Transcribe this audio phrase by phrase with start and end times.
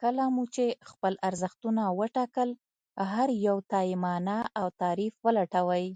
[0.00, 2.48] کله مو چې خپل ارزښتونه وټاکل
[3.12, 5.86] هر يو ته يې مانا او تعريف ولټوئ.